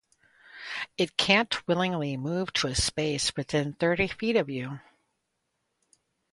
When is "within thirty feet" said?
3.35-4.35